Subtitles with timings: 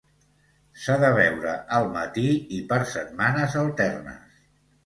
[0.85, 2.25] S'ha de beure al matí
[2.61, 4.43] i per setmanes alternes.